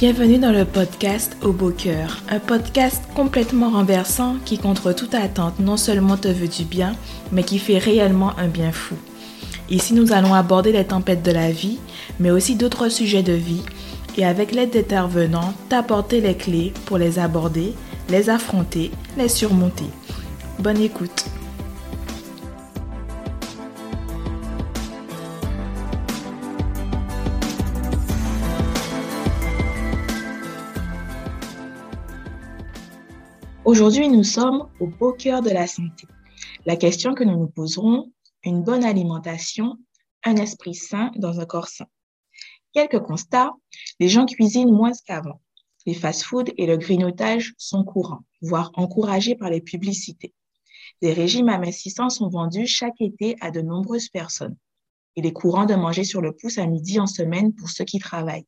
[0.00, 5.58] Bienvenue dans le podcast Au Beau Cœur, un podcast complètement renversant qui, contre toute attente,
[5.58, 6.94] non seulement te veut du bien,
[7.32, 8.94] mais qui fait réellement un bien fou.
[9.70, 11.80] Ici, nous allons aborder les tempêtes de la vie,
[12.20, 13.64] mais aussi d'autres sujets de vie,
[14.16, 17.74] et avec l'aide d'intervenants, t'apporter les clés pour les aborder,
[18.08, 19.90] les affronter, les surmonter.
[20.60, 21.27] Bonne écoute.
[33.68, 36.06] Aujourd'hui, nous sommes au beau cœur de la santé.
[36.64, 38.10] La question que nous nous poserons,
[38.42, 39.76] une bonne alimentation,
[40.24, 41.84] un esprit sain dans un corps sain.
[42.72, 43.52] Quelques constats,
[44.00, 45.42] les gens cuisinent moins qu'avant.
[45.84, 50.32] Les fast-foods et le grignotage sont courants, voire encouragés par les publicités.
[51.02, 54.56] Des régimes amincissants sont vendus chaque été à de nombreuses personnes.
[55.14, 57.98] Il est courant de manger sur le pouce à midi en semaine pour ceux qui
[57.98, 58.46] travaillent.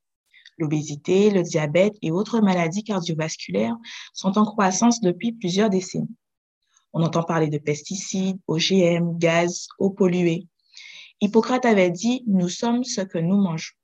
[0.61, 3.77] L'obésité, le diabète et autres maladies cardiovasculaires
[4.13, 6.15] sont en croissance depuis plusieurs décennies.
[6.93, 10.47] On entend parler de pesticides, OGM, gaz, eau polluée.
[11.23, 13.75] Hippocrate avait dit Nous sommes ce que nous mangeons.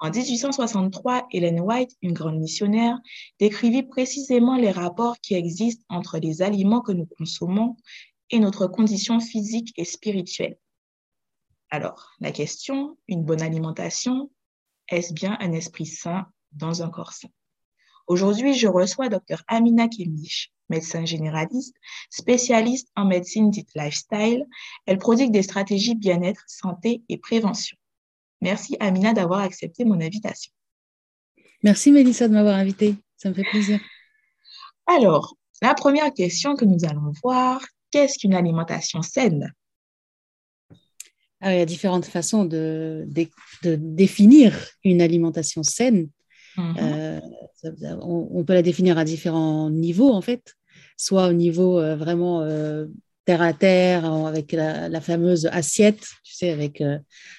[0.00, 2.98] En 1863, Helen White, une grande missionnaire,
[3.40, 7.76] décrivit précisément les rapports qui existent entre les aliments que nous consommons
[8.30, 10.58] et notre condition physique et spirituelle.
[11.70, 14.30] Alors, la question, une bonne alimentation,
[14.88, 17.28] est-ce bien un esprit sain dans un corps sain
[18.06, 21.76] Aujourd'hui, je reçois Dr Amina Kemich, médecin généraliste,
[22.10, 24.46] spécialiste en médecine dite lifestyle.
[24.86, 27.76] Elle prodigue des stratégies bien-être, santé et prévention.
[28.40, 30.52] Merci Amina d'avoir accepté mon invitation.
[31.62, 32.96] Merci Mélissa de m'avoir invitée.
[33.16, 33.80] Ça me fait plaisir.
[34.86, 37.60] Alors, la première question que nous allons voir,
[37.90, 39.52] qu'est-ce qu'une alimentation saine?
[41.40, 43.06] Ah, il y a différentes façons de,
[43.62, 46.08] définir une alimentation saine.
[46.56, 46.76] Mhm.
[46.80, 47.20] Euh,
[48.02, 50.54] on, peut la définir à différents niveaux, en fait,
[50.96, 52.86] soit au niveau euh, vraiment euh,
[53.24, 56.82] terre à terre, avec la, fameuse assiette, tu sais, avec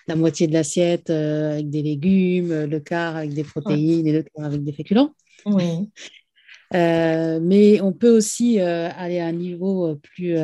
[0.07, 4.45] la moitié de l'assiette avec des légumes, le quart avec des protéines et le quart
[4.45, 5.13] avec des féculents.
[5.47, 5.89] Oui.
[6.71, 10.38] mais on peut aussi aller à un niveau plus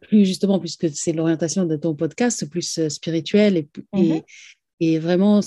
[0.00, 4.22] plus justement, puisque c'est l'orientation de ton podcast, plus euh, spirituel et, mhm.
[4.80, 5.40] et, vraiment,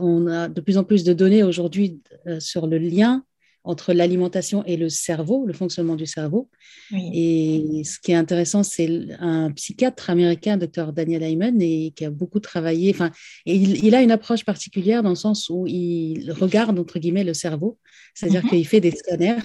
[0.00, 3.24] on a de plus en plus de données aujourd'hui euh, sur le lien
[3.62, 6.48] entre l'alimentation et le cerveau, le fonctionnement du cerveau.
[6.92, 10.94] Et ce qui est intéressant, c'est un psychiatre américain, Dr.
[10.94, 12.90] Daniel Hyman, et qui a beaucoup travaillé.
[12.94, 13.10] Enfin,
[13.44, 17.34] il, il, a une approche particulière dans le sens où il regarde entre guillemets le
[17.34, 17.78] cerveau,
[18.14, 18.48] c'est-à-dire mhm.
[18.50, 19.42] qu'il fait des scanners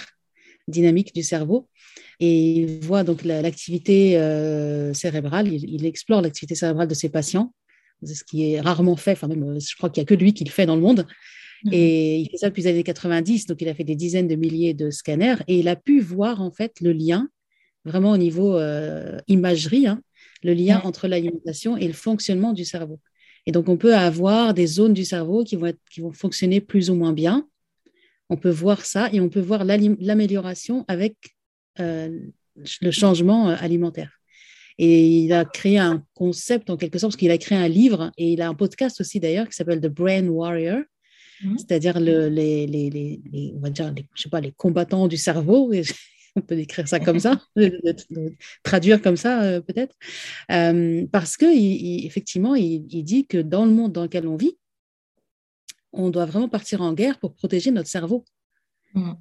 [0.68, 1.68] dynamiques du cerveau
[2.20, 7.53] et il voit donc l'activité euh, cérébrale, il, explore l'activité cérébrale de ses patients,
[8.03, 10.34] ce qui est rarement fait, enfin même euh, je crois qu'il n'y a que lui
[10.34, 11.06] qui le fait dans le monde.
[11.66, 11.74] Mhm.
[11.74, 14.36] Et il fait ça depuis les années 90, donc il a fait des dizaines de
[14.36, 17.30] milliers de scanners et il a pu voir en fait le lien,
[17.84, 20.02] vraiment au niveau euh, imagerie, hein,
[20.44, 23.00] le lien entre l'alimentation et le fonctionnement du cerveau.
[23.46, 26.62] Et donc on peut avoir des zones du cerveau qui vont, être, qui vont fonctionner
[26.62, 27.47] plus ou moins bien.
[28.30, 31.16] On peut voir ça et on peut voir l'amélioration avec
[31.80, 32.19] euh,
[32.81, 34.12] le changement euh, alimentaire.
[34.78, 38.12] Et il a créé un concept en quelque sorte, parce qu'il a créé un livre
[38.18, 40.81] et il a un podcast aussi d'ailleurs qui s'appelle The Brain Warrior,
[41.44, 41.58] mhm.
[41.58, 45.72] c'est-à-dire le, les, les, les, on va dire, je sais pas, les combattants du cerveau.
[46.38, 47.41] on peut décrire ça comme ça,
[48.64, 49.96] traduire comme ça euh, peut-être,
[51.12, 54.58] parce que il, effectivement, il, il, dit que dans le monde dans lequel on vit,
[55.95, 58.25] on doit vraiment partir en guerre pour protéger notre cerveau.
[58.94, 59.16] Mhm.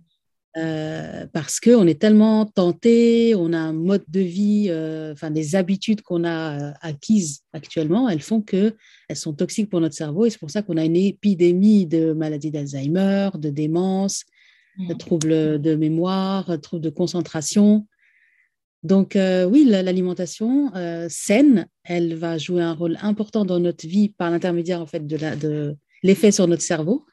[0.56, 5.56] Euh, parce qu'on est tellement tenté, on a un mode de vie, euh, enfin des
[5.56, 8.76] habitudes qu'on a euh, acquises actuellement, elles font que
[9.08, 12.12] elles sont toxiques pour notre cerveau et c'est pour ça qu'on a une épidémie de
[12.12, 14.22] maladies d'Alzheimer, de démence,
[14.78, 14.98] de mmh.
[14.98, 17.88] troubles de mémoire, de troubles de concentration.
[18.84, 20.70] Donc oui, l'alimentation
[21.08, 25.74] saine, elle va jouer un rôle important dans notre vie par l'intermédiaire en fait de
[26.04, 27.04] l'effet sur notre cerveau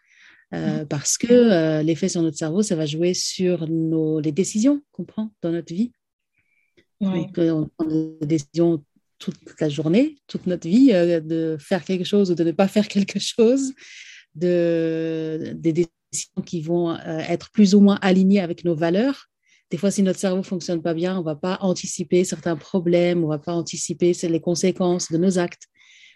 [0.53, 4.81] euh, parce que euh, l'effet sur notre cerveau, ça va jouer sur nos, les décisions
[4.91, 5.91] qu'on prend dans notre vie.
[6.99, 8.83] Donc, euh, on prend des décisions
[9.17, 12.87] toute la journée, toute notre vie, de faire quelque chose ou de ne pas faire
[12.87, 13.73] quelque chose,
[14.35, 19.27] de, des décisions qui vont être plus ou moins alignées avec nos valeurs.
[19.69, 23.27] Des fois, si notre cerveau fonctionne pas bien, on va pas anticiper certains problèmes, on
[23.27, 25.67] va pas anticiper les conséquences de nos actes.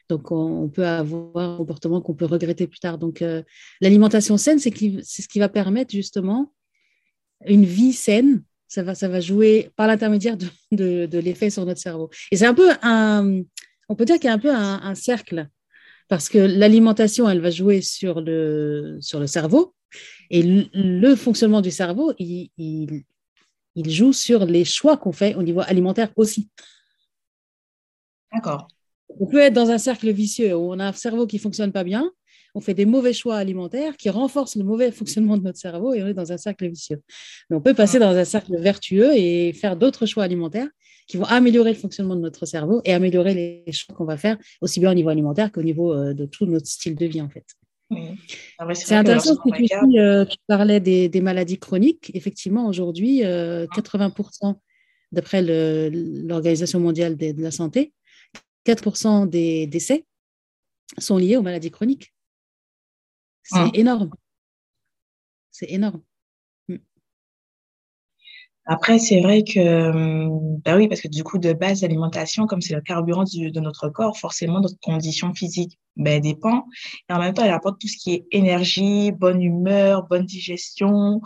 [0.09, 2.97] Donc, on, peut avoir un comportement qu'on peut regretter plus tard.
[2.97, 3.41] Donc, euh,
[3.81, 6.53] l'alimentation saine, c'est ce qui va permettre justement
[7.45, 8.43] une vie saine.
[8.67, 10.37] Ça va, ça va jouer par l'intermédiaire
[10.71, 12.09] de, l'effet sur notre cerveau.
[12.31, 13.41] Et c'est un peu un,
[13.89, 15.47] on peut dire qu'il y a un peu un, cercle
[16.07, 19.75] Parce que l'alimentation, elle va jouer sur le, sur le cerveau.
[20.29, 25.61] Et le, fonctionnement du cerveau, il, il, joue sur les choix qu'on fait au niveau
[25.61, 26.49] alimentaire aussi.
[28.33, 28.67] D'accord.
[29.19, 31.71] On peut être dans un cercle vicieux où on a un cerveau qui ne fonctionne
[31.71, 32.11] pas bien,
[32.53, 36.03] on fait des mauvais choix alimentaires qui renforcent le mauvais fonctionnement de notre cerveau et
[36.03, 37.01] on est dans un cercle vicieux.
[37.49, 40.69] Mais on peut passer dans un cercle vertueux et faire d'autres choix alimentaires
[41.07, 43.33] qui vont améliorer le fonctionnement de notre cerveau et améliorer
[43.65, 46.45] les choix qu'on va faire aussi bien au niveau alimentaire qu'au niveau euh, de tout
[46.45, 47.45] notre style de vie en fait.
[48.57, 52.11] Ah c'est intéressant que tu, euh, tu parlais des, maladies chroniques.
[52.15, 54.53] Effectivement, aujourd'hui, 80%, euh,
[55.11, 57.93] d'après l'Organisation mondiale de, la santé,
[58.65, 60.05] 4% des décès
[60.97, 62.13] sont liés aux maladies chroniques.
[63.43, 63.69] C'est ah.
[63.73, 64.11] énorme.
[65.51, 66.01] C'est énorme.
[68.67, 70.27] Après, c'est vrai que,
[70.63, 73.89] bah oui, parce que du coup, de base, l'alimentation, comme c'est le carburant de notre
[73.89, 76.65] corps, forcément, notre condition physique ben, dépend.
[77.07, 81.21] Et en même temps, elle apporte tout ce qui est énergie, bonne humeur, bonne digestion.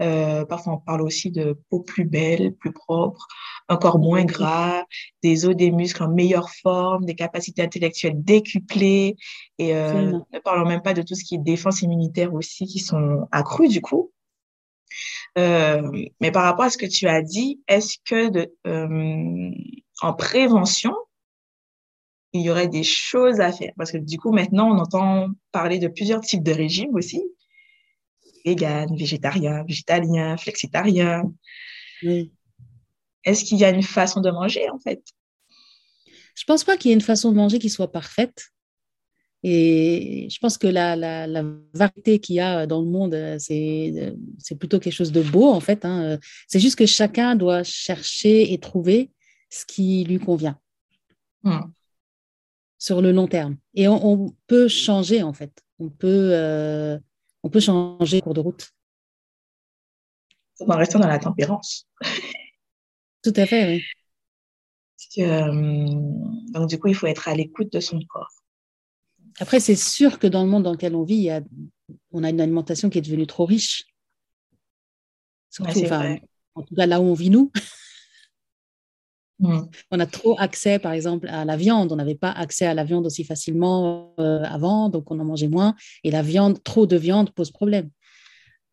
[0.00, 3.26] Euh, parfois, on parle aussi de peau plus belle, plus propre,
[3.68, 4.84] un corps moins gras,
[5.22, 9.16] des os, des muscles en meilleure forme, des capacités intellectuelles décuplées.
[9.58, 12.78] Et euh, ne parlons même pas de tout ce qui est défense immunitaire aussi, qui
[12.78, 14.12] sont accrues du coup.
[15.38, 15.90] Euh,
[16.20, 19.50] mais par rapport à ce que tu as dit, est-ce que de, euh,
[20.02, 20.94] en prévention,
[22.32, 23.72] il y aurait des choses à faire?
[23.76, 27.22] Parce que du coup, maintenant, on entend parler de plusieurs types de régimes aussi.
[28.44, 31.32] Vegan, végétarien, végétalien, flexitarien.
[33.24, 35.02] Est-ce qu'il y a une façon de manger, en fait?
[36.34, 38.46] Je pense pas qu'il y ait une façon de manger qui soit parfaite.
[39.46, 41.44] Et je pense que la, la,
[41.74, 45.60] variété qu'il y a dans le monde, c'est, c'est plutôt quelque chose de beau, en
[45.60, 45.84] fait.
[45.84, 46.18] Hein.
[46.48, 49.10] C'est juste que chacun doit chercher et trouver
[49.50, 50.58] ce qui lui convient
[51.42, 51.60] hmm.
[52.78, 53.58] sur le long terme.
[53.74, 55.52] Et on, peut changer, en fait.
[55.78, 56.98] On peut, euh,
[57.42, 58.70] on peut changer cours de route.
[60.60, 61.86] En restant dans la tempérance.
[63.24, 63.82] Tout à fait, oui.
[65.16, 68.30] Que, euh, donc, du coup, il faut être à l'écoute de son corps.
[69.40, 71.30] Après, c'est sûr que dans le monde dans lequel on vit,
[72.12, 73.84] on a une alimentation qui est devenue trop riche.
[75.50, 75.80] Surtout,
[76.56, 77.50] en tout cas, là où on vit, nous.
[79.40, 79.62] Mm.
[79.90, 81.90] On a trop accès, par exemple, à la viande.
[81.92, 85.48] On n'avait pas accès à la viande aussi facilement euh, avant, donc on en mangeait
[85.48, 85.74] moins.
[86.04, 87.90] Et la viande, trop de viande pose problème.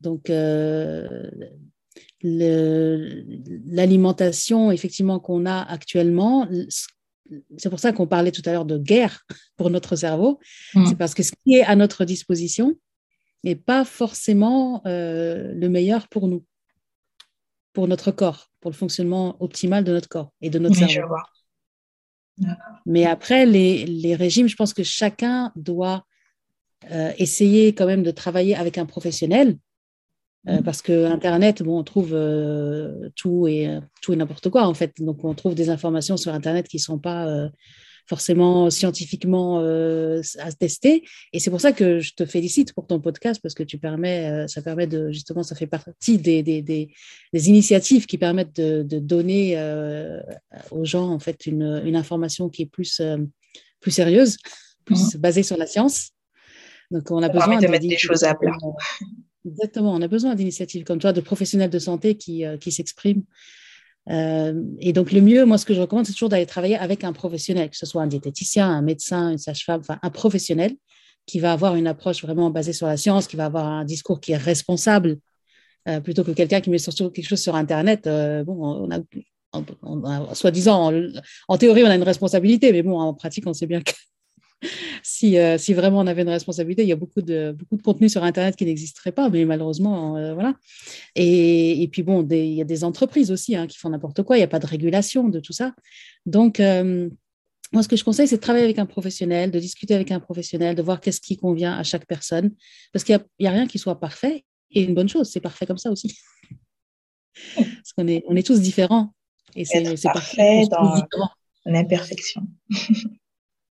[0.02, 1.30] Donc, euh,
[2.24, 6.48] l'alimentation, effectivement, qu'on a actuellement,
[7.58, 9.26] c'est pour ça qu'on parlait tout à l'heure de guerre
[9.58, 10.40] pour notre cerveau.
[10.74, 10.86] Mm.
[10.88, 12.76] C'est parce que ce qui est à notre disposition
[13.44, 16.46] n'est pas forcément euh, le meilleur pour nous,
[17.74, 21.16] pour notre corps, pour le fonctionnement optimal de notre corps et de notre cerveau.
[22.86, 26.06] Mais après, les, régimes, je pense que chacun doit
[26.92, 29.58] euh, essayer quand même de travailler avec un professionnel
[30.48, 34.64] euh, parce que Internet, bon, on trouve euh, tout et euh, tout et n'importe quoi
[34.64, 34.94] en fait.
[35.00, 37.50] Donc on trouve des informations sur Internet qui sont pas
[38.08, 41.04] forcément scientifiquement à tester.
[41.32, 44.48] Et c'est pour ça que je te félicite pour ton podcast parce que tu permets,
[44.48, 46.92] ça permet de justement, ça fait partie des, des, des,
[47.32, 49.56] des initiatives qui permettent de, de donner
[50.72, 53.02] aux gens en fait une, une information qui est plus
[53.82, 54.38] plus sérieuse,
[54.86, 55.20] plus mm.
[55.20, 56.12] basée sur la science.
[56.90, 58.52] Donc on a besoin de mettre des choses à plat.
[59.46, 63.24] Exactement, on a besoin d'initiatives comme toi, de professionnels de santé qui, euh, qui s'expriment.
[64.10, 67.04] Euh, et donc, le mieux, moi, ce que je recommande, c'est toujours d'aller travailler avec
[67.04, 70.76] un professionnel, que ce soit un diététicien, un médecin, une sage-femme, enfin, un professionnel
[71.26, 74.20] qui va avoir une approche vraiment basée sur la science, qui va avoir un discours
[74.20, 75.18] qui est responsable,
[75.88, 78.04] euh, plutôt que quelqu'un qui met surtout quelque chose sur Internet.
[78.46, 78.88] bon,
[79.84, 81.08] on a, soi-disant, en,
[81.48, 83.92] en, théorie, on a une responsabilité, mais bon, en pratique, on sait bien que
[85.04, 87.82] si, euh, si, vraiment on avait une responsabilité, il y a beaucoup de, beaucoup de
[87.82, 90.56] contenu sur Internet qui n'existerait pas, mais malheureusement, euh, voilà.
[91.16, 94.38] Et, et, puis bon, il y a des entreprises aussi hein, qui font n'importe quoi,
[94.38, 95.74] il n'y a pas de régulation de tout ça.
[96.26, 97.10] Donc, euh,
[97.74, 100.20] moi, ce que je conseille, c'est de travailler avec un professionnel, de discuter avec un
[100.20, 102.52] professionnel, de voir qu'est-ce qui convient à chaque personne,
[102.92, 105.78] parce qu'il n'y a, rien qui soit parfait, et une bonne chose, c'est parfait comme
[105.78, 106.18] ça aussi.
[107.56, 109.14] parce qu'on est, on est tous différents.
[109.56, 111.30] Et c'est parfait, parfait dans
[111.66, 112.44] l'imperfection.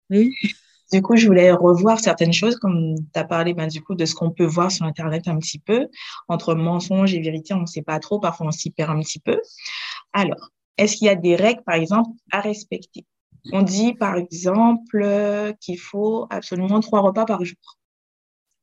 [0.09, 0.31] oui.
[0.91, 4.05] Du coup, je voulais revoir certaines choses, comme tu as parlé ben, du coup de
[4.05, 5.87] ce qu'on peut voir sur Internet un petit peu.
[6.27, 9.19] Entre mensonges et vérité, on ne sait pas trop, parfois on s'y perd un petit
[9.19, 9.39] peu.
[10.13, 13.05] Alors, est-ce qu'il y a des règles, par exemple, à respecter?
[13.51, 17.57] On dit, par exemple, qu'il faut absolument trois repas par jour.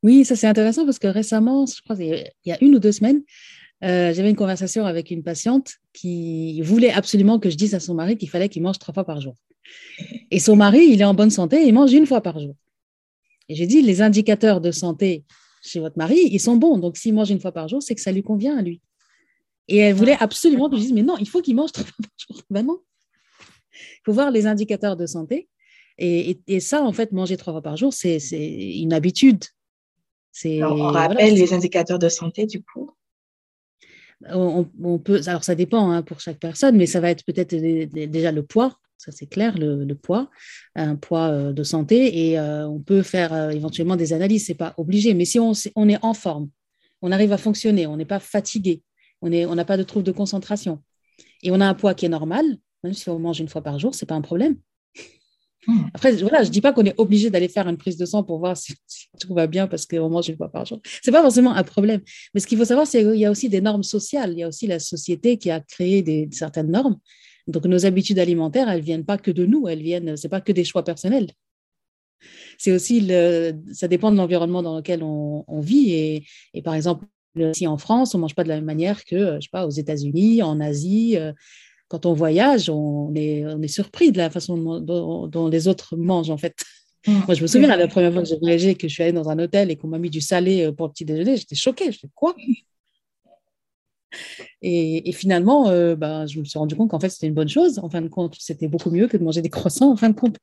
[0.03, 2.91] Oui, ça c'est intéressant parce que récemment, je crois il y a une ou deux
[2.91, 3.23] semaines,
[3.85, 7.95] euh, j'avais une conversation avec une patiente qui voulait absolument que je dise à son
[7.95, 9.37] mari qu'il fallait qu'il mange trois fois par jour.
[10.31, 12.55] Et son mari, il est en bonne santé, il mange une fois par jour.
[13.49, 15.25] Et j'ai dit, les indicateurs de santé
[15.63, 16.79] chez votre mari, ils sont bons.
[16.79, 18.81] Donc, s'il mange une fois par jour, c'est que ça lui convient à lui.
[19.69, 21.97] Et elle voulait absolument que je dise, mais non, il faut qu'il mange trois fois
[22.03, 22.43] par jour.
[22.51, 22.81] Ben non.
[23.73, 25.49] Il faut voir les indicateurs de santé.
[25.99, 29.45] Et, ça, en fait, manger trois fois par jour, c'est une habitude.
[30.45, 32.91] on rappelle les indicateurs de santé, du coup?
[34.29, 38.31] On, peut, alors ça dépend hein, pour chaque personne, mais ça va être peut-être déjà
[38.31, 40.31] le poids, ça c'est clair, le, poids,
[40.77, 44.55] un poids euh, de santé, et euh, on peut faire euh, éventuellement des analyses, c'est
[44.55, 46.49] pas obligé, mais si on, on, est en forme,
[47.01, 48.83] on arrive à fonctionner, on n'est pas fatigué,
[49.21, 50.81] on n'a on pas de trouble de concentration,
[51.43, 52.45] et on a un poids qui est normal,
[52.85, 54.57] même si on mange une fois par jour, c'est pas un problème.
[55.67, 55.85] Hmm.
[55.95, 58.23] Après, voilà, je ne dis pas qu'on est obligé d'aller faire une prise de sang
[58.23, 58.75] pour voir si,
[59.21, 60.81] tout va bien parce qu'on mange une fois par jour.
[60.85, 62.01] Ce n'est pas forcément un problème.
[62.35, 64.33] Mais ce qu'il faut savoir, c'est qu'il y a aussi des normes sociales.
[64.33, 66.99] Il y a aussi la société qui a créé des, certaines normes.
[67.47, 69.69] Donc, nos habitudes alimentaires, elles ne viennent pas que de nous.
[69.69, 71.29] Elles viennent, ce n'est pas que des choix personnels.
[72.59, 75.93] C'est aussi, le, ça dépend de l'environnement dans lequel on, vit.
[75.93, 77.07] Et, et, par exemple,
[77.37, 79.67] ici en France, on ne mange pas de la même manière que, je sais pas,
[79.67, 81.17] aux États-Unis, en Asie.
[81.17, 81.33] Euh,
[81.89, 86.31] quand on voyage, on est, on est surpris de la façon dont, les autres mangent,
[86.31, 86.55] en fait.
[87.07, 87.13] Mm.
[87.27, 89.29] Moi, je me souviens, la première fois que j'ai voyagé, que je suis allée dans
[89.29, 91.93] un hôtel et qu'on m'a mis du salé euh, pour le petit déjeuner, j'étais choquée.
[91.93, 92.35] Je fais quoi?
[94.63, 97.79] Et, finalement, euh, ben, je me suis rendu compte qu'en fait, c'était une bonne chose.
[97.79, 100.15] En fin de compte, c'était beaucoup mieux que de manger des croissants, en fin de
[100.15, 100.39] compte.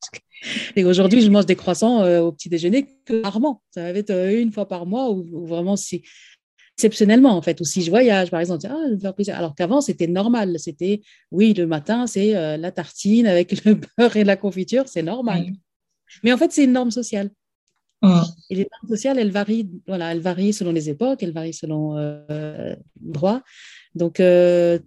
[0.76, 3.62] Et aujourd'hui, je mange des croissants euh, au petit déjeuner que rarement.
[3.70, 6.02] Ça va être une fois par mois ou, vraiment si,
[6.76, 7.60] exceptionnellement, en fait.
[7.60, 10.58] Ou si je voyage, par exemple, ah, alors qu'avant, c'était normal.
[10.58, 15.02] C'était, oui, le matin, c'est euh, la tartine avec le beurre et la confiture, c'est
[15.02, 15.46] normal.
[16.24, 17.30] Mais en fait, c'est une norme sociale.
[18.02, 21.96] Et les normes sociales, elles varient, voilà, elles varient selon les époques, elles varient selon
[21.98, 23.42] euh, le droit.
[23.94, 24.78] Donc, euh,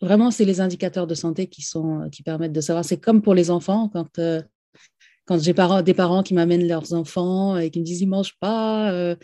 [0.00, 2.84] vraiment, c'est les indicateurs de santé qui, sont, qui permettent de savoir.
[2.84, 4.20] C'est comme pour les enfants, quand,
[5.24, 5.54] quand j'ai
[5.84, 9.16] des parents qui m'amènent leurs enfants et qui me disent ils ne mangent pas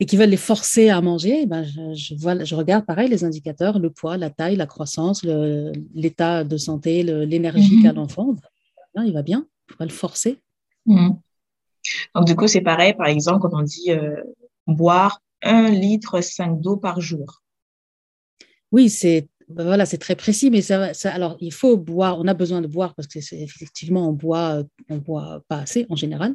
[0.00, 3.24] et qui veulent les forcer à manger, eh ben je, vois, je regarde pareil les
[3.24, 5.24] indicateurs, le poids, la taille, la croissance,
[5.94, 7.82] l'état de santé, l'énergie mhm.
[7.82, 8.36] qu'a l'enfant.
[9.04, 10.38] Il va bien, il faut pas le forcer.
[10.88, 11.20] Mhm.
[12.14, 14.22] Donc, du coup, c'est pareil, par exemple, quand on dit euh,
[14.66, 17.42] boire un litre 5 d'eau par jour.
[18.72, 22.60] Oui, c'est ben voilà, très précis, mais ça, alors il faut boire, on a besoin
[22.60, 26.34] de boire parce que effectivement on boit, on boit pas assez en général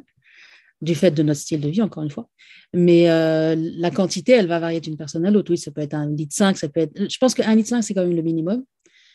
[0.82, 2.28] du fait de notre style de vie, encore une fois.
[2.72, 5.50] Mais euh, la quantité, elle va varier d'une personne à l'autre.
[5.50, 7.10] Oui, ça peut être un litre 5, ça peut être.
[7.10, 8.64] Je pense qu'un litre 5, c'est quand même le minimum.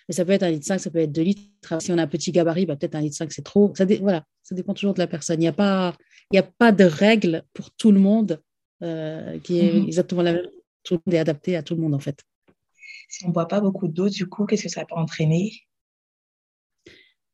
[0.09, 1.43] Mais ça peut être un litre 5, ça peut être deux litres.
[1.79, 3.71] Si on a un petit gabarit, bah, peut-être un litre 5, c'est trop.
[3.75, 5.39] Ça voilà, ça dépend toujours de la personne.
[5.39, 5.95] Il n'y a, pas,
[6.35, 8.41] a pas de règle pour tout le monde
[8.81, 9.85] euh, qui est mm-hmm.
[9.85, 10.47] exactement la même.
[10.81, 12.23] Tout le monde est adapté à tout le monde, en fait.
[13.07, 15.51] Si on ne boit pas beaucoup d'eau, du coup, qu'est-ce que ça peut entraîner?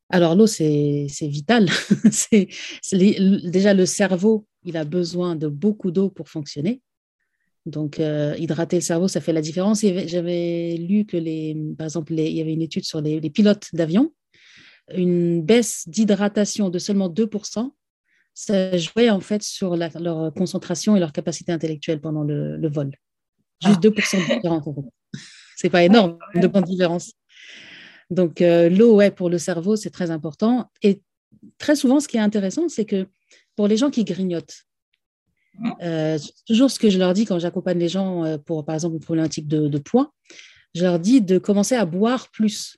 [0.09, 1.69] Alors l'eau, c'est vital.
[2.91, 6.81] déjà le cerveau, il a besoin de beaucoup d'eau pour fonctionner.
[7.65, 9.81] Donc euh, hydrater le cerveau, ça fait la différence.
[9.81, 14.13] J'avais lu que les, par exemple, il y avait une étude sur les, pilotes d'avion,
[14.93, 17.71] une baisse d'hydratation de seulement 2%,
[18.35, 22.91] ça jouait en fait sur leur concentration et leur capacité intellectuelle pendant le, vol.
[23.65, 24.17] Juste 2% ah.
[24.17, 24.67] de différence.
[25.55, 27.13] C'est pas énorme, de points de différence.
[28.09, 30.69] Donc, euh, l'eau, ouais, pour le cerveau, c'est très important.
[30.83, 31.01] Et
[31.57, 33.07] très souvent, ce qui est intéressant, c'est que
[33.55, 34.64] pour les gens qui grignotent,
[35.81, 38.95] euh, toujours ce que je leur dis quand j'accompagne les gens euh, pour, par exemple,
[38.95, 40.13] une problématique de, de, poids,
[40.73, 42.77] je leur dis de commencer à boire plus.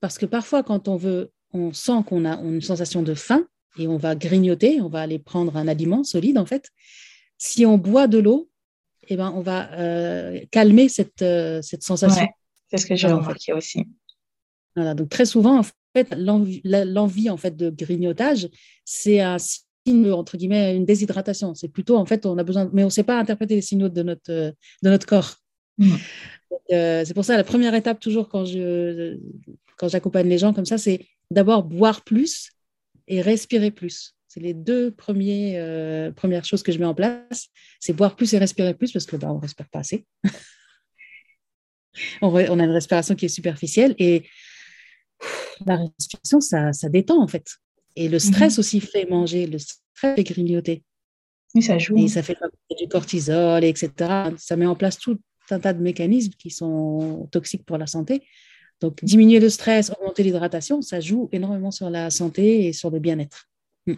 [0.00, 3.46] Parce que parfois, quand on veut, on sent qu'on a une sensation de faim
[3.78, 6.70] et on va grignoter, on va aller prendre un aliment solide, en fait.
[7.38, 8.50] Si on boit de l'eau,
[9.08, 9.68] eh ben, on va
[10.50, 11.24] calmer cette,
[11.62, 12.26] cette sensation.
[12.70, 13.86] c'est ce que j'ai remarqué aussi
[14.76, 15.62] donc très souvent, en
[15.94, 18.48] fait, l'envie en fait de grignotage,
[18.84, 19.36] c'est un
[19.86, 21.54] signe entre guillemets une déshydratation.
[21.54, 23.88] C'est plutôt en fait on a besoin, mais on ne sait pas interpréter les signaux
[23.88, 24.54] de notre de
[24.90, 25.36] notre corps.
[25.78, 25.94] Mm.
[26.70, 29.18] Euh, c'est pour ça la première étape toujours quand je
[29.76, 32.50] quand j'accompagne les gens comme ça, c'est d'abord boire plus
[33.08, 34.14] et respirer plus.
[34.28, 37.48] C'est les deux premiers, euh, premières choses que je mets en place.
[37.80, 40.06] C'est boire plus et respirer plus parce que bah, on ne respire pas assez.
[42.22, 44.24] on, on, a une respiration qui est superficielle et
[45.66, 47.46] la respiration, ça, ça, détend en fait.
[47.96, 48.60] Et le stress mhm.
[48.60, 50.82] aussi fait manger, le stress fait grignoter.
[51.54, 51.96] Oui, ça joue.
[51.96, 52.36] Et ça fait
[52.78, 53.90] du cortisol, etc.
[54.38, 55.18] Ça met en place tout
[55.50, 58.22] un tas de mécanismes qui sont toxiques pour la santé.
[58.80, 62.98] Donc, diminuer le stress, augmenter l'hydratation, ça joue énormément sur la santé et sur le
[62.98, 63.48] bien-être.
[63.86, 63.94] Hmm.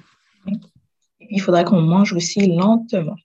[1.20, 3.16] Il faudra qu'on mange aussi lentement.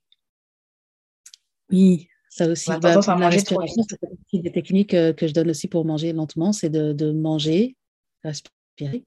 [1.71, 2.69] Oui, ça aussi.
[2.81, 3.83] Bah, la respiration,
[4.31, 7.75] c'est des techniques euh, que je donne aussi pour manger lentement, c'est de, de, manger
[8.23, 9.05] respirer,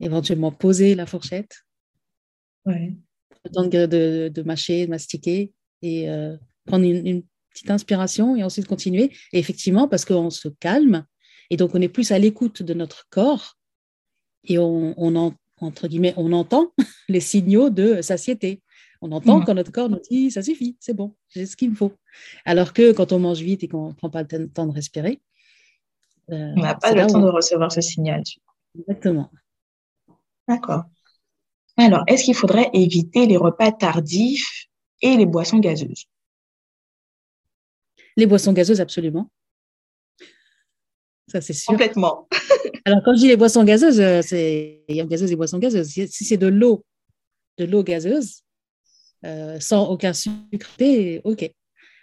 [0.00, 1.64] éventuellement poser la fourchette
[2.66, 2.94] Ouais.
[3.44, 6.08] Le temps de, de, mâcher, de mastiquer et
[6.66, 9.10] prendre une, petite inspiration et ensuite continuer.
[9.32, 11.04] Et effectivement, parce qu'on se calme
[11.48, 13.56] et donc on est plus à l'écoute de notre corps
[14.44, 16.72] et on, on entre guillemets, on entend
[17.08, 18.62] les signaux de satiété.
[19.02, 21.74] On entend quand notre corps nous dit ça suffit, c'est bon, j'ai ce qu'il me
[21.74, 21.92] faut.
[22.44, 25.20] Alors que quand on mange vite et qu'on ne prend pas le temps de respirer,
[26.30, 28.22] euh, on n'a pas le temps de recevoir ce signal.
[28.78, 29.30] Exactement.
[30.50, 30.82] D'accord.
[31.76, 34.66] Alors, est-ce qu'il faudrait éviter les repas tardifs
[35.00, 36.06] et les boissons gazeuses?
[38.16, 39.30] Les boissons gazeuses, absolument.
[41.28, 41.70] Ça, c'est sûr.
[41.70, 42.28] Complètement.
[42.84, 45.60] Alors, quand je dis les boissons gazeuses, euh, c'est il y a gazeuses et boissons
[45.60, 45.86] gazeuses.
[45.88, 46.84] Si c'est de l'eau,
[47.56, 48.42] de l'eau gazeuse,
[49.24, 50.68] euh, sans aucun sucre,
[51.22, 51.48] ok.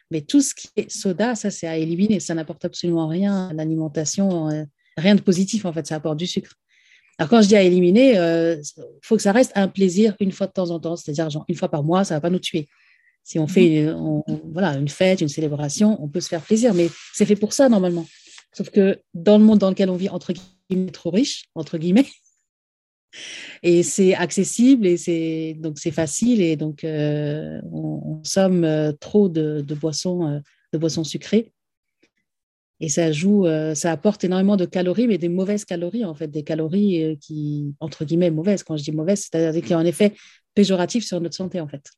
[0.10, 2.22] Mais tout ce qui est soda, ça, c'est à éliminer.
[2.22, 4.64] Ça n'apporte absolument rien à l'alimentation, euh,
[4.96, 5.86] rien de positif, en fait.
[5.86, 6.54] Ça apporte du sucre.
[7.18, 8.62] Alors, quand je dis à éliminer, il
[9.02, 10.96] faut que ça reste un plaisir une fois de temps en temps.
[10.96, 12.68] C'est-à-dire, genre, une fois par mois, ça ne va pas nous tuer.
[13.24, 16.90] Si on fait une, voilà, une fête, une célébration, on peut se faire plaisir, mais
[17.14, 18.06] c'est fait pour ça, normalement.
[18.54, 20.34] Sauf que dans le monde dans lequel on vit, entre
[20.70, 22.08] guillemets, trop riche, entre guillemets,
[23.64, 29.30] et c'est accessible et c'est donc c'est facile et donc euh, on, consomme euh, trop
[29.30, 30.40] de, boissons euh,
[30.74, 31.54] de boissons sucrées
[32.80, 36.44] et ça joue ça apporte énormément de calories mais des mauvaises calories en fait des
[36.44, 38.64] calories qui entre guillemets mauvaises.
[38.64, 40.14] Quand je dis mauvaises c'est-à-dire qui ont un effet
[40.54, 41.90] péjoratif sur notre santé en fait.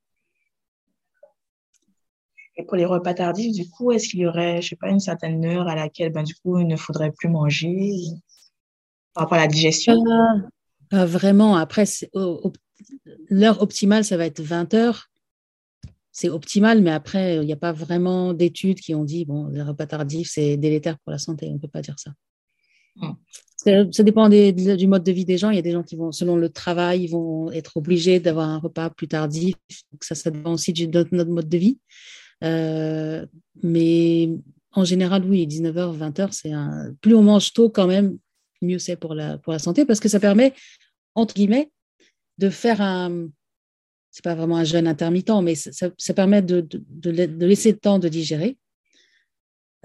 [2.59, 4.99] Et pour les repas tardifs, du coup, est-ce qu'il y aurait, je sais pas, une
[4.99, 8.01] certaine heure à laquelle, ben, du coup, il ne faudrait plus manger
[9.13, 9.93] par rapport à la digestion?
[10.91, 11.85] Euh, Vraiment, après,
[13.29, 15.09] l'heure optimale, ça va être 20 heures.
[16.19, 19.61] C'est optimal, mais après, il n'y a pas vraiment d'études qui ont dit, bon, les
[19.61, 21.47] repas tardifs, c'est délétère pour la santé.
[21.47, 22.11] On ne peut pas dire ça.
[22.97, 23.13] Hmm.
[23.55, 25.49] Ça, dépend du mode de vie des gens.
[25.49, 28.49] Il y a des gens qui vont, selon le travail, ils vont être obligés d'avoir
[28.49, 29.55] un repas plus tardif.
[30.01, 31.79] Ça, ça dépend aussi de notre mode de vie.
[32.43, 33.25] Euh,
[33.63, 34.29] mais
[34.73, 36.93] en général, oui, 19h, 20h, c'est un...
[36.99, 38.17] plus on mange tôt quand même,
[38.61, 40.53] mieux c'est pour la, pour la santé parce que ça permet,
[41.15, 41.71] entre guillemets,
[42.39, 43.29] de faire un.
[44.11, 46.79] C'est pas vraiment un jeûne intermittent, mais ça, ça permet de, de,
[47.11, 48.57] de, laisser le temps de digérer.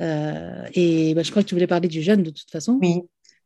[0.01, 2.79] Euh, et bah, je crois que tu voulais parler du jeûne de toute façon.
[2.81, 3.03] Oui,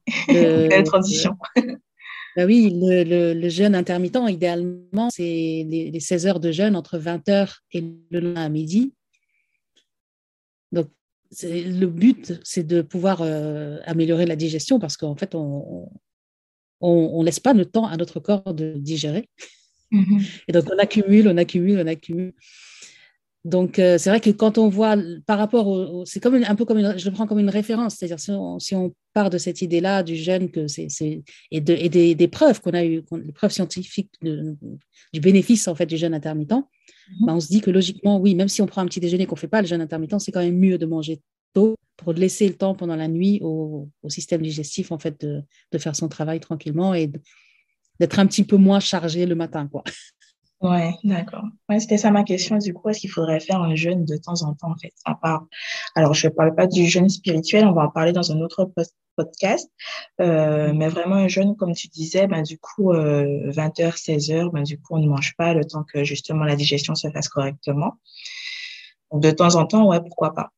[0.28, 1.36] la transition.
[2.36, 5.22] bah oui, le, le, le, jeûne intermittent, idéalement, c'est
[5.68, 8.94] les, les, 16 heures de jeûne entre 20h et le lendemain à midi.
[10.70, 10.88] Donc,
[11.42, 15.90] le but, c'est de pouvoir euh, améliorer la digestion parce qu'en fait, on
[16.80, 19.28] ne laisse pas le temps à notre corps de digérer.
[19.92, 20.42] Mm-hmm.
[20.48, 22.32] Et donc, on accumule, on accumule, on accumule.
[23.44, 24.96] Donc, euh, c'est vrai que quand on voit
[25.26, 26.04] par rapport au.
[26.04, 28.58] c'est comme un peu comme une, je le prends comme une référence, c'est-à-dire si on,
[28.58, 30.88] si on, part de cette idée-là du jeûne que c'est,
[31.50, 35.74] et, de, et des, des, preuves qu'on a eues, les preuves scientifiques du bénéfice en
[35.74, 36.52] fait du jeûne intermittent,
[37.10, 37.26] Mhm.
[37.26, 39.36] Bah, on se dit que logiquement, oui, même si on prend un petit déjeuner, qu'on
[39.36, 41.20] ne fait pas le jeûne intermittent, c'est quand même mieux de manger
[41.54, 45.78] tôt pour laisser le temps pendant la nuit au, système digestif en fait de, de,
[45.78, 47.10] faire son travail tranquillement et
[48.00, 49.68] d'être un petit peu moins chargé le matin.
[49.68, 49.84] Quoi.
[50.60, 51.44] Ouais, d'accord.
[51.68, 52.58] Ouais, c'était ça ma question.
[52.58, 55.14] Du coup, est-ce qu'il faudrait faire un jeûne de temps en temps, en fait, à
[55.14, 55.46] part.
[55.94, 58.68] Alors, je ne parle pas du jeûne spirituel, on va en parler dans un autre
[59.16, 59.70] podcast.
[60.20, 64.80] Euh, mais vraiment, un jeûne, comme tu disais, ben, du coup, 20h, 16h, ben, du
[64.80, 67.94] coup, on ne mange pas le temps que justement la digestion se fasse correctement.
[69.12, 70.50] Donc, de temps en temps, ouais, pourquoi pas.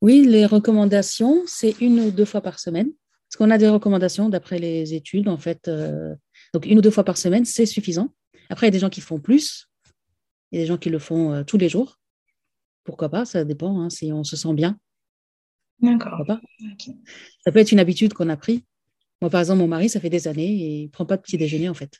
[0.00, 2.90] Oui, les recommandations, c'est une ou deux fois par semaine.
[3.34, 5.66] Parce qu'on a des recommandations d'après les études, en fait.
[5.66, 6.14] Euh,
[6.52, 8.14] donc, une ou deux fois par semaine, c'est suffisant.
[8.48, 9.68] Après, il y a des gens qui font plus.
[10.52, 11.98] Il y a des gens qui le font euh, tous les jours.
[12.84, 13.24] Pourquoi pas?
[13.24, 14.78] Ça dépend hein, si on se sent bien.
[15.82, 16.24] D'accord.
[17.44, 18.62] Ça peut être une habitude qu'on a pris.
[19.20, 21.22] Moi, par exemple, mon mari, ça fait des années et il ne prend pas de
[21.22, 21.90] petit déjeuner, en fait.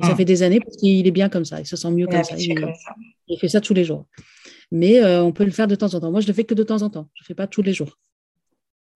[0.00, 0.14] Ça ah.
[0.14, 2.36] fait des années parce qu'il est bien comme ça, il se sent mieux comme ça.
[2.36, 4.06] Il, fait ça tous les jours.
[4.70, 6.12] Mais euh, on peut le faire de temps en temps.
[6.12, 7.10] Moi, je ne le fais que de temps en temps.
[7.14, 7.98] Je ne fais pas tous les jours.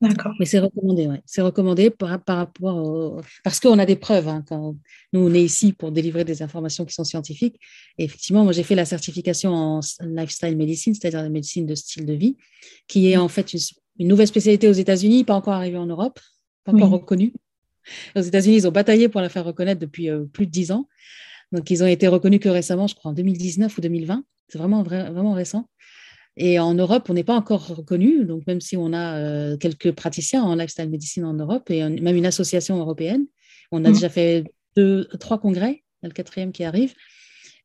[0.01, 0.33] D'accord.
[0.39, 1.17] Mais c'est recommandé, oui.
[1.27, 3.21] C'est recommandé par, par, rapport au...
[3.43, 4.29] Parce qu'on a des preuves.
[4.29, 4.77] Hein, quand
[5.13, 7.59] nous, on est ici pour délivrer des informations qui sont scientifiques.
[7.99, 12.07] Et effectivement, moi, j'ai fait la certification en lifestyle medicine, c'est-à-dire la médecine de style
[12.07, 12.37] de vie,
[12.87, 16.21] qui est en fait une, nouvelle spécialité aux États-Unis, pas encore arrivée en Europe,
[16.65, 17.33] pas encore reconnue.
[18.15, 20.89] Aux États-Unis, ils ont bataillé pour la faire reconnaître depuis euh, plus de dix ans.
[21.51, 24.23] Donc, ils ont été reconnus que récemment, je crois en 2019 ou 2020.
[24.49, 25.69] C'est vraiment, vraiment récent.
[26.41, 28.25] Et en Europe, on n'est pas encore reconnu.
[28.25, 32.17] Donc, même si on a euh, quelques praticiens en lifestyle médecine en Europe et même
[32.17, 33.27] une association européenne,
[33.73, 33.93] on a mmh.
[33.93, 34.45] déjà fait
[34.77, 36.95] deux, trois congrès, le quatrième qui arrive.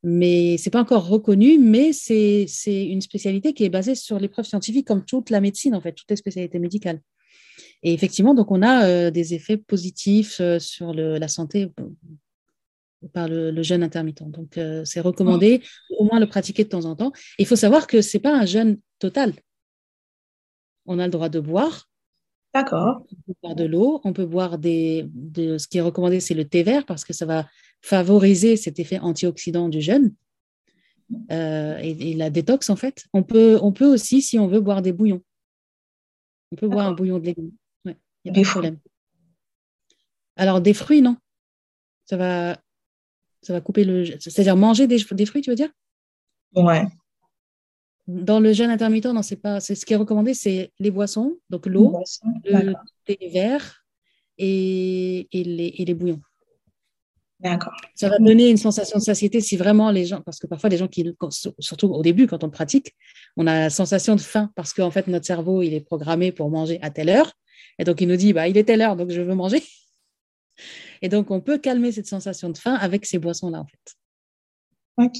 [0.02, 4.88] Mais c'est pas encore reconnu, mais c'est une spécialité qui est basée sur l'épreuve scientifique,
[4.88, 7.00] comme toute la médecine, en fait, toutes les spécialités médicales.
[7.84, 11.72] Et effectivement, donc on a euh, des effets positifs euh, sur le, la santé
[13.12, 14.24] par le, jeûne intermittent.
[14.24, 15.62] Donc, c'est recommandé
[15.98, 17.12] au moins le pratiquer de temps en temps.
[17.39, 19.34] Il faut savoir que ce n'est pas un jeûne total.
[20.86, 21.89] On a le droit de boire.
[22.54, 23.06] D'accord.
[23.12, 25.08] On peut boire de l'eau, on peut boire des.
[25.13, 27.48] De, ce qui est recommandé, c'est le thé vert parce que ça va
[27.82, 30.13] favoriser cet effet antioxydant du jeûne
[31.30, 33.06] et, la détox, en fait.
[33.13, 35.22] On peut, on peut aussi, si on veut, boire des bouillons.
[36.52, 37.52] On peut boire un bouillon de légumes.
[37.86, 38.78] Il n'y a pas de problème.
[40.36, 41.18] Alors, des fruits, non.
[42.06, 42.58] Ça va,
[43.43, 44.06] ça va couper le.
[44.19, 45.69] C'est-à-dire manger des, fruits, tu veux dire?
[46.56, 46.86] Ouais.
[48.08, 49.60] Dans le jeûne intermittent, non, c'est pas.
[49.60, 51.97] C'est ce qui est recommandé, c'est les boissons, donc l'eau,
[52.45, 52.73] le
[53.06, 53.84] thé vert
[54.38, 56.21] et, et, les, et les bouillons.
[57.43, 57.73] D'accord.
[57.93, 60.77] Ça va donner une sensation de satiété si vraiment les gens, parce que parfois les
[60.77, 61.06] gens qui,
[61.60, 62.95] surtout au début quand on pratique,
[63.36, 66.49] on a la sensation de faim parce qu'en fait notre cerveau il est programmé pour
[66.49, 67.34] manger à telle heure
[67.79, 69.62] et donc il nous dit bah il est telle heure donc je veux manger.
[71.04, 73.96] Et donc on peut calmer cette sensation de faim avec ces boissons là en fait.
[74.98, 75.18] Ok.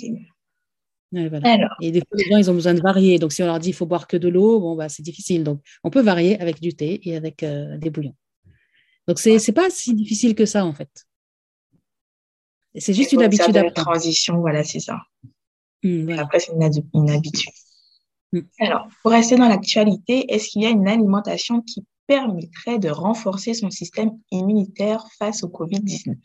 [1.82, 3.69] Et des fois les gens ils ont besoin de varier donc si on leur dit
[3.69, 6.60] il faut boire que de l'eau bon bah c'est difficile donc on peut varier avec
[6.60, 8.15] du thé et avec euh, des bouillons.
[9.08, 11.06] Donc c'est n'est pas si difficile que ça en fait.
[12.76, 15.00] C'est juste une habitude à transition, voilà, c'est ça.
[15.84, 16.63] Mmh, Après, c'est une,
[17.12, 17.52] habitude.
[18.32, 18.39] Mmh.
[18.60, 23.56] Alors, pour rester dans l'actualité, est-ce qu'il y a une alimentation qui permettrait de renforcer
[23.56, 26.15] son système immunitaire face au Covid-19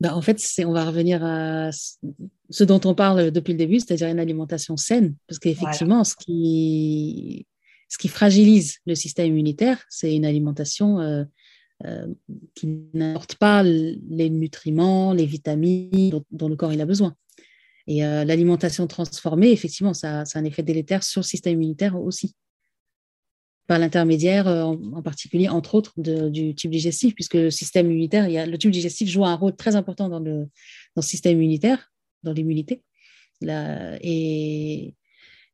[0.00, 1.70] bah, en fait, on va revenir à
[2.50, 7.46] ce dont on parle depuis le début, c'est-à-dire une alimentation saine, parce qu'effectivement, ce, qui,
[7.88, 11.24] ce qui fragilise le système immunitaire, c'est une alimentation euh,
[11.86, 12.06] euh,
[12.54, 17.14] qui n'apporte pas les nutriments, les vitamines dont, le corps il a besoin.
[17.86, 22.34] Et euh, l'alimentation transformée, effectivement, ça, a un effet délétère sur le système immunitaire aussi,
[23.66, 28.34] par l'intermédiaire, euh, en, particulier, entre autres, du tube digestif, puisque le système immunitaire, il
[28.34, 30.48] y a, le tube digestif joue un rôle très important dans le,
[30.96, 31.90] dans système immunitaire,
[32.22, 32.82] dans l'immunité.
[33.42, 34.94] Et,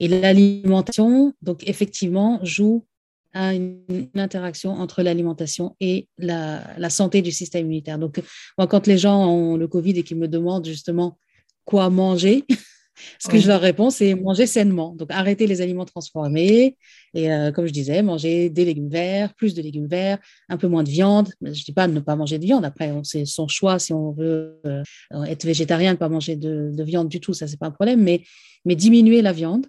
[0.00, 2.84] et l'alimentation, donc effectivement, joue
[3.32, 7.98] à une, interaction entre l'alimentation et la, santé du système immunitaire.
[7.98, 8.20] Donc,
[8.58, 11.18] moi, quand les gens ont le Covid et qu'ils me demandent justement
[11.64, 12.44] quoi manger,
[13.18, 14.94] ce que je leur réponds, c'est manger sainement.
[14.94, 16.76] Donc, arrêter les aliments transformés
[17.14, 20.68] et, euh, comme je disais, manger des légumes verts, plus de légumes verts, un peu
[20.68, 21.28] moins de viande.
[21.42, 22.64] Je ne dis pas ne pas manger de viande.
[22.64, 24.82] Après, c'est son choix si on veut euh,
[25.24, 28.02] être végétarien, ne pas manger de, de, viande du tout, ça, c'est pas un problème.
[28.02, 28.22] Mais,
[28.64, 29.66] mais diminuer la viande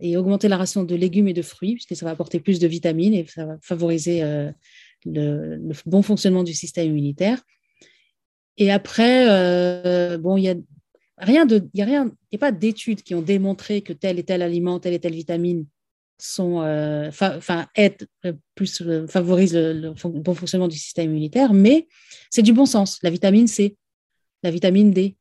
[0.00, 2.66] et augmenter la ration de légumes et de fruits, puisque ça va apporter plus de
[2.66, 4.50] vitamines et ça va favoriser euh,
[5.04, 7.40] le, bon fonctionnement du système immunitaire.
[8.58, 10.54] Et après, euh, bon, il y a
[11.18, 14.18] rien de, il y a rien, il a pas d'études qui ont démontré que tel
[14.18, 15.66] et tel aliment, telle et telle vitamine
[16.18, 18.06] sont, euh, enfin, aident
[18.54, 21.88] plus, favorisent le, bon fonctionnement du système immunitaire, mais
[22.30, 22.98] c'est du bon sens.
[23.02, 23.76] La vitamine C,
[24.42, 25.16] la vitamine D,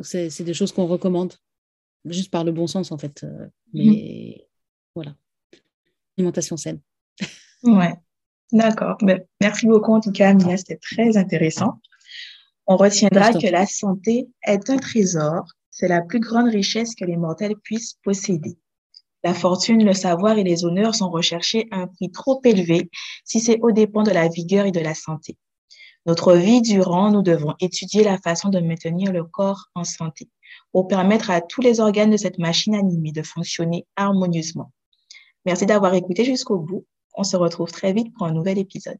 [0.00, 1.34] c'est des choses qu'on recommande
[2.04, 3.24] juste par le bon sens en fait.
[3.24, 4.44] Euh, mais mhm.
[4.94, 5.14] voilà,
[6.16, 6.80] alimentation saine.
[7.62, 7.94] ouais,
[8.52, 8.96] d'accord.
[9.02, 11.80] Ben, merci beaucoup en tout cas, Mia, c'était très intéressant.
[12.70, 17.16] On retiendra que la santé est un trésor, c'est la plus grande richesse que les
[17.16, 18.58] mortels puissent posséder.
[19.24, 22.90] La fortune, le savoir et les honneurs sont recherchés à un prix trop élevé
[23.24, 25.38] si c'est au dépend de la vigueur et de la santé.
[26.04, 30.28] Notre vie durant, nous devons étudier la façon de maintenir le corps en santé
[30.70, 34.72] pour permettre à tous les organes de cette machine animée de fonctionner harmonieusement.
[35.46, 36.84] Merci d'avoir écouté jusqu'au bout.
[37.14, 38.98] On se retrouve très vite pour un nouvel épisode.